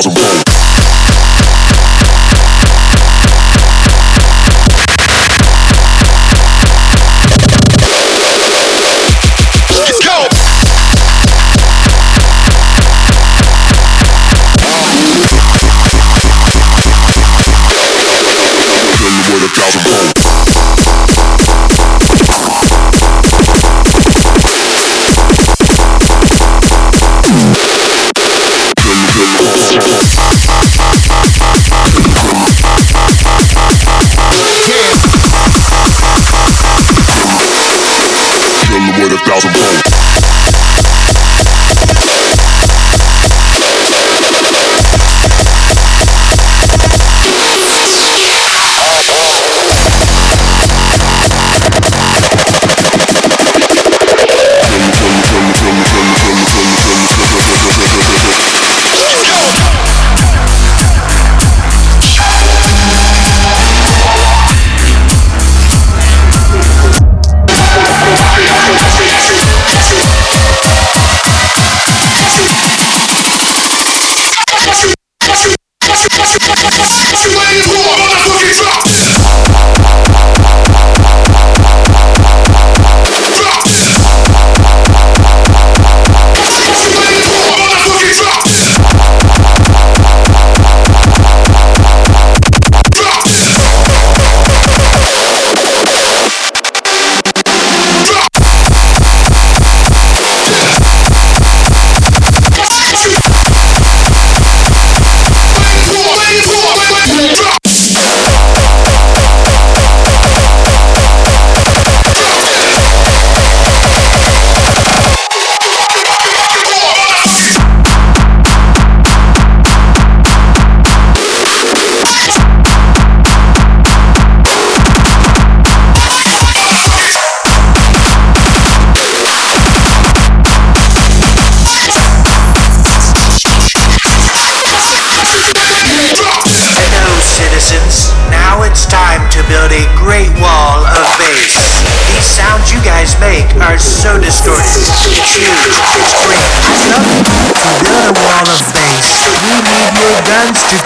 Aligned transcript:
thousand 0.00 0.14
roll. 0.16 0.47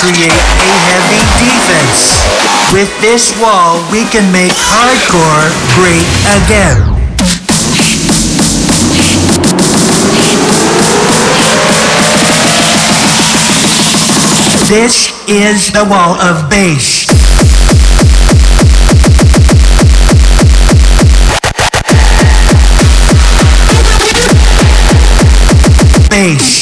create 0.02 0.34
a 0.34 0.70
heavy 0.90 1.22
defense. 1.38 2.18
With 2.74 2.90
this 3.00 3.30
wall, 3.38 3.78
we 3.92 4.02
can 4.10 4.32
make 4.32 4.50
hardcore 4.50 5.46
great 5.78 6.10
again. 6.42 6.82
This 14.66 15.12
is 15.28 15.70
the 15.70 15.86
wall 15.88 16.18
of 16.18 16.50
bass. 16.50 17.06
Bass. 26.10 26.61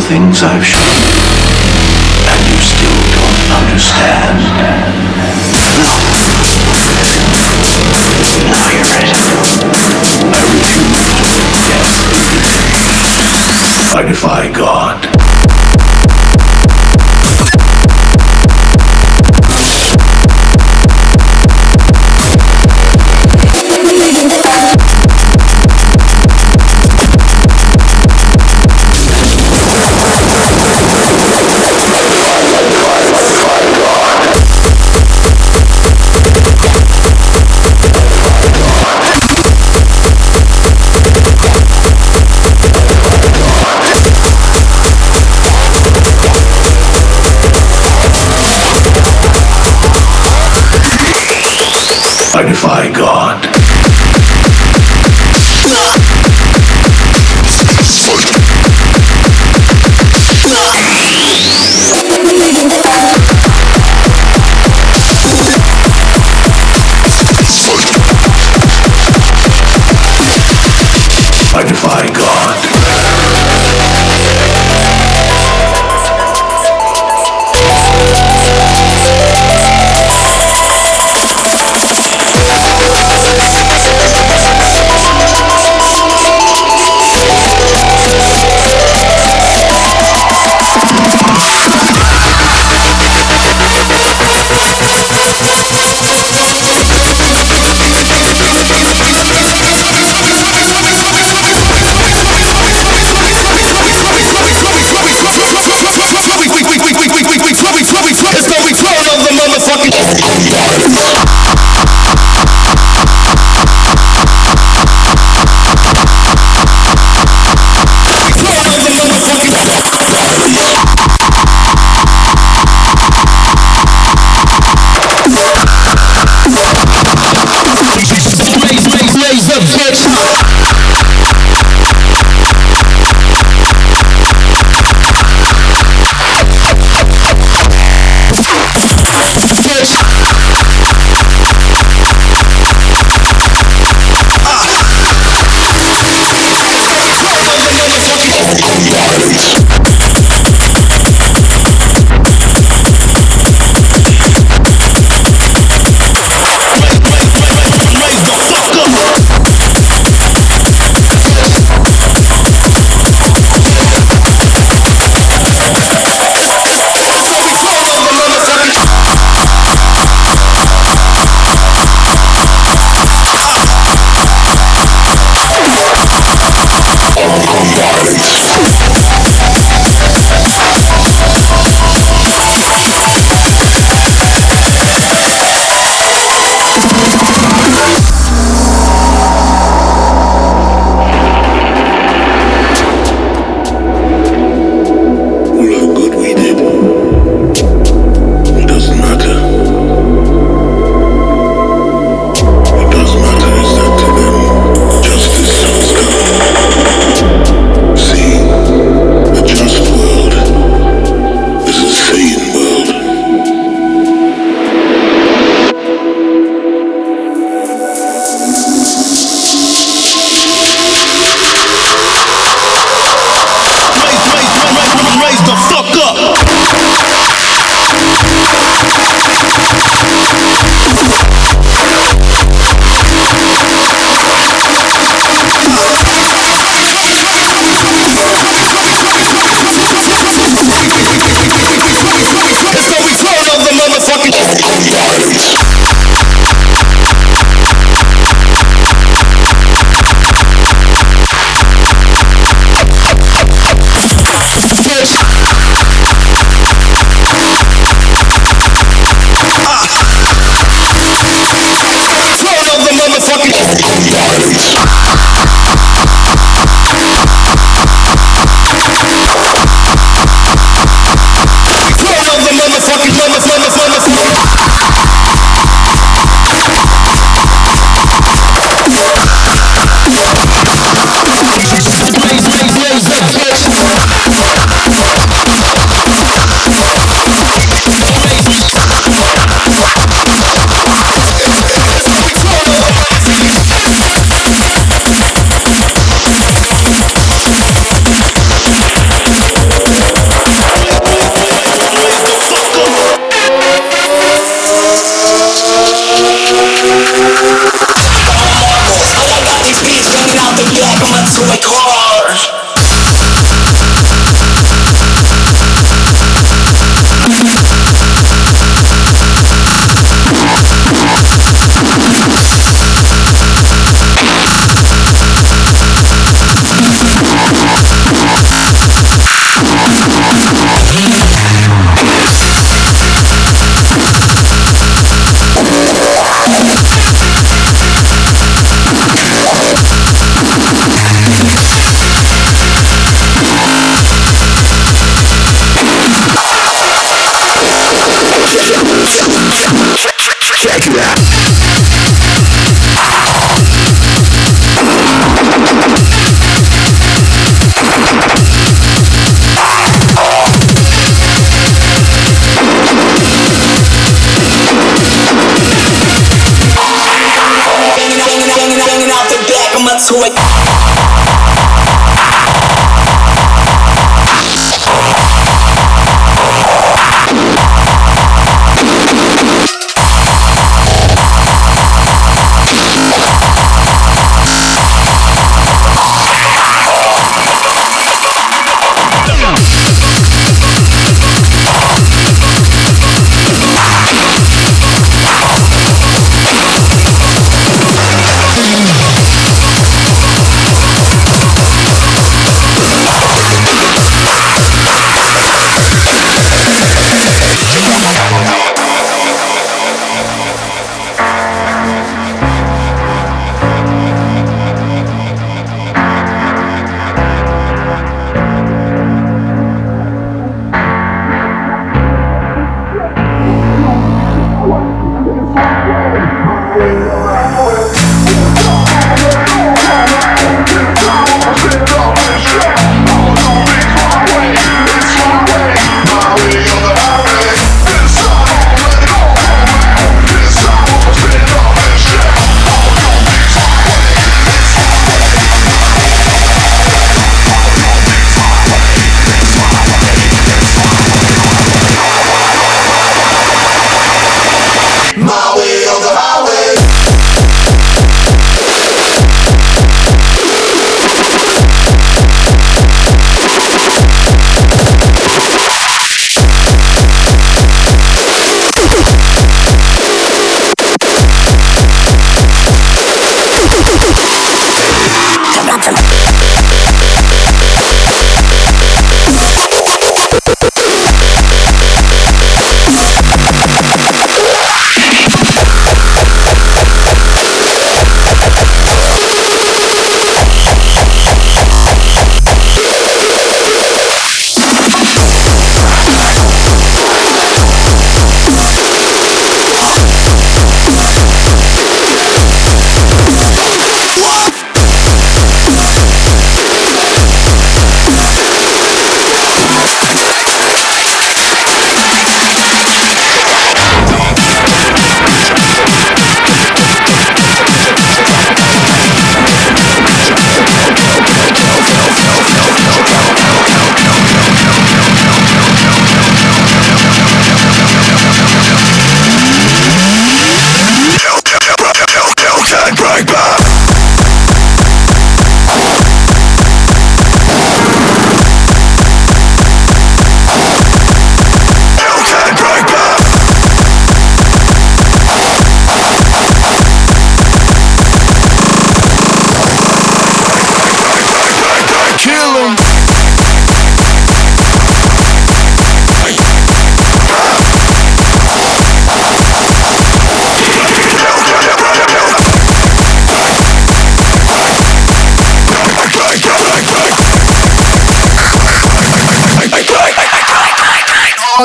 The 0.00 0.06
things 0.06 0.42
I've 0.44 0.64
shown 0.64 0.80
you, 0.80 1.18
and 2.30 2.40
you 2.46 2.58
still 2.62 2.98
don't 3.18 3.50
understand. 3.58 4.38
Now 8.46 8.68
you're 8.70 8.86
ready. 8.94 9.10
I 10.30 10.42
refuse 10.54 10.94
to 10.94 11.42
forget. 11.50 11.82
I 13.96 14.04
defy 14.06 14.52
God. 14.52 15.07
I 52.38 52.44
God. 52.92 53.47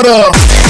Harder. 0.06 0.63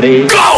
Ready? 0.00 0.57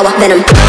Power 0.00 0.18
venom. 0.18 0.59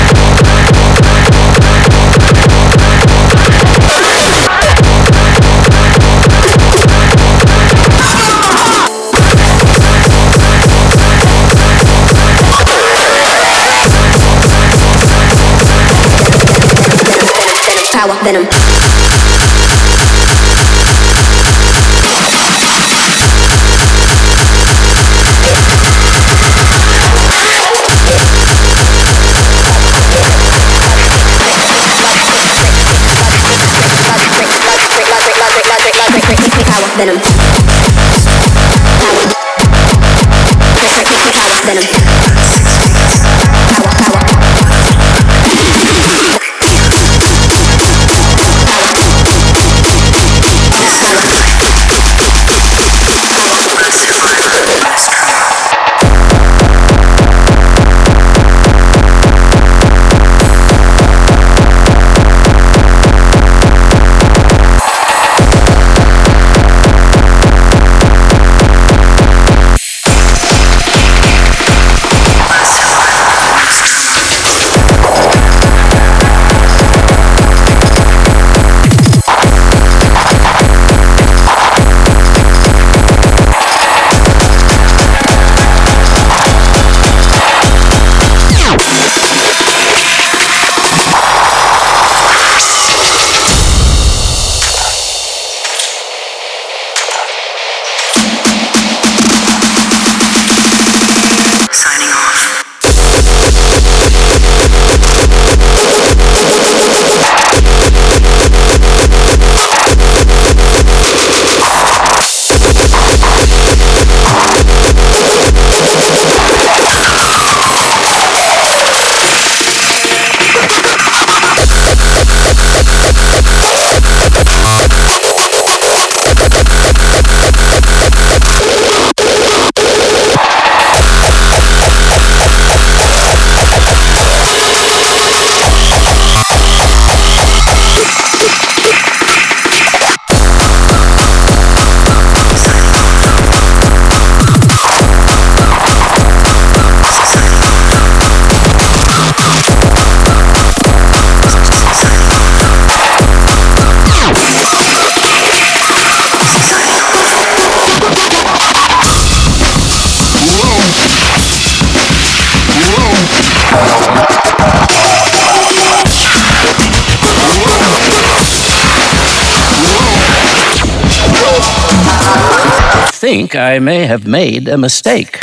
Think 173.32 173.56
I 173.56 173.80
may 173.80 174.08
have 174.08 174.28
made 174.28 174.68
a 174.68 174.78
mistake. 174.78 175.40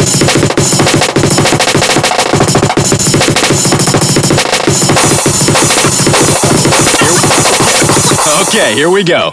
Okay, 8.42 8.74
here 8.74 8.90
we 8.90 9.04
go. 9.04 9.32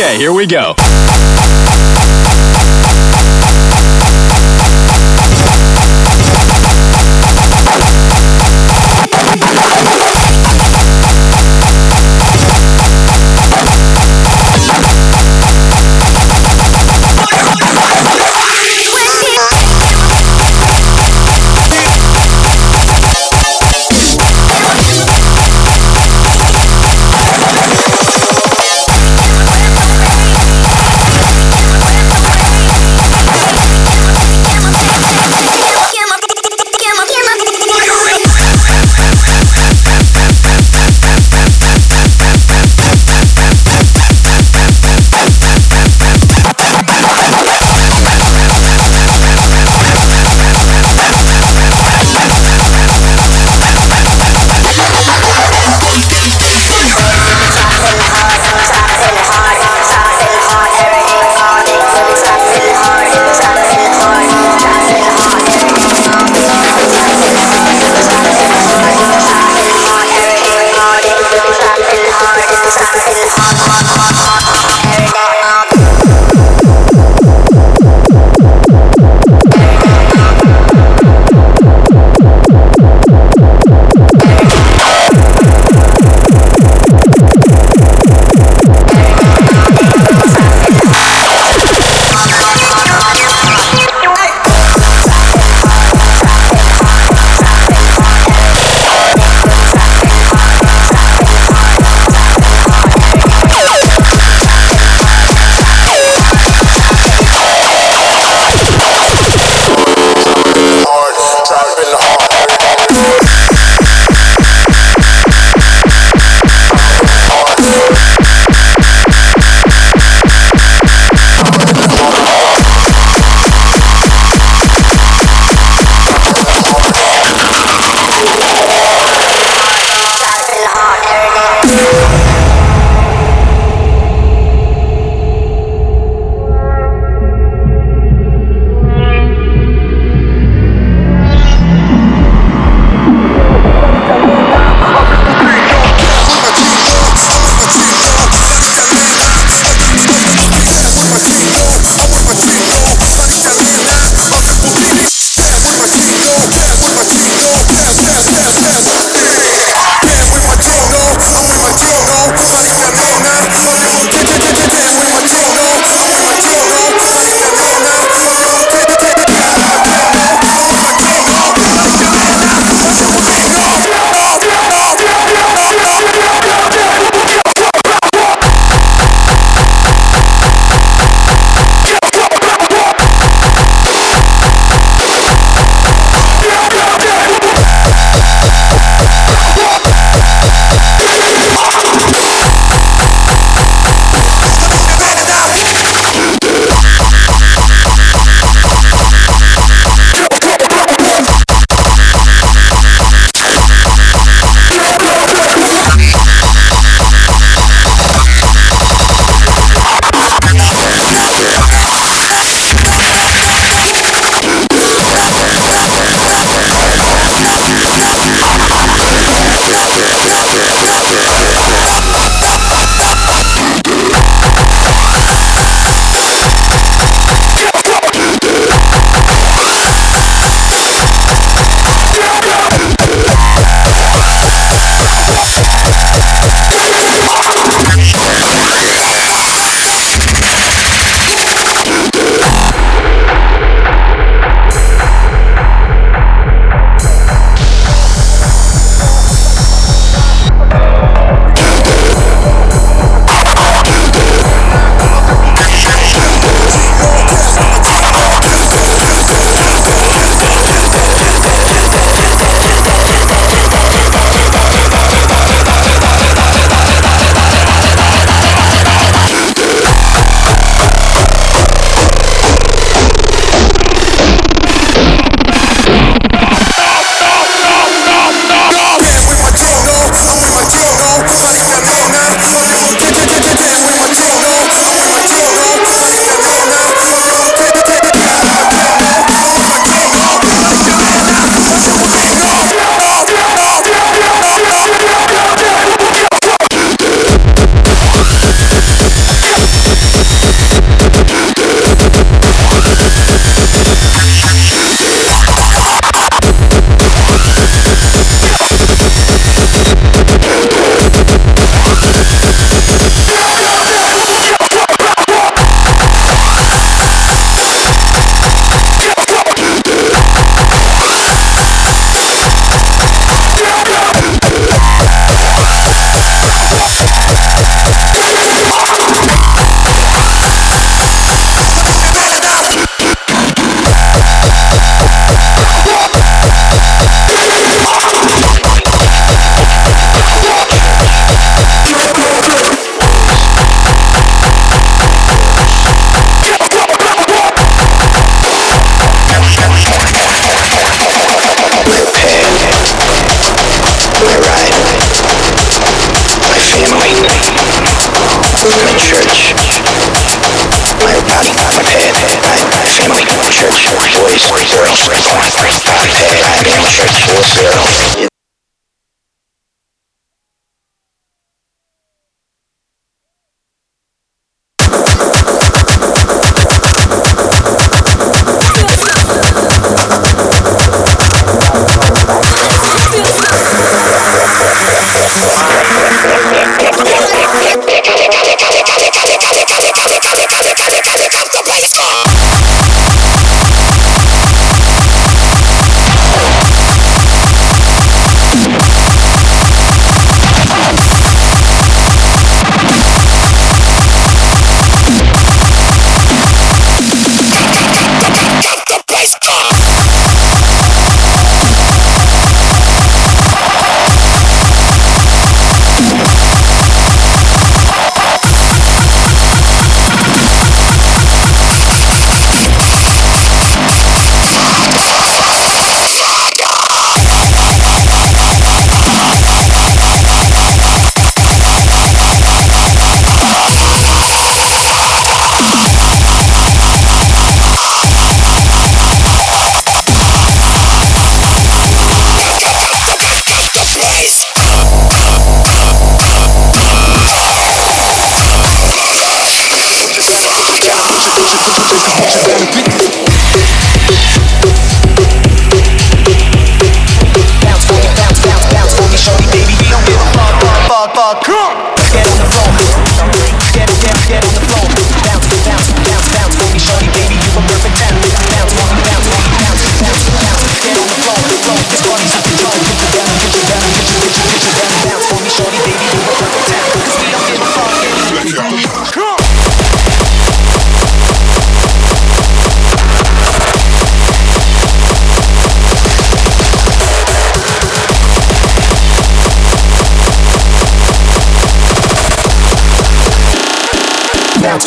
Okay, 0.00 0.16
here 0.16 0.32
we 0.32 0.46
go. 0.46 0.76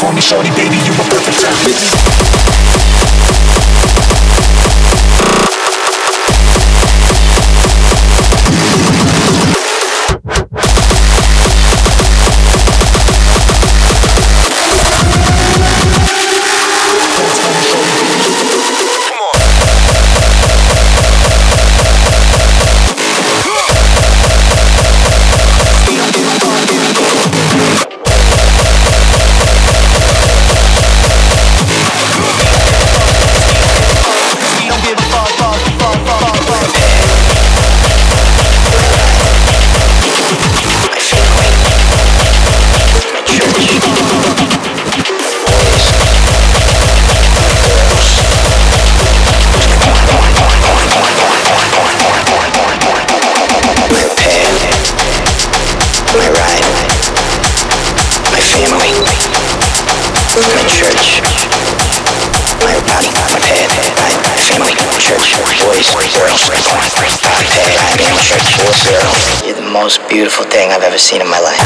phony 0.02 0.20
shorty 0.20 0.50
You're 69.44 69.56
the 69.56 69.70
most 69.74 70.08
beautiful 70.08 70.46
thing 70.46 70.72
I've 70.72 70.84
ever 70.84 70.98
seen 70.98 71.22
in 71.22 71.28
my 71.28 71.40
life. 71.40 71.58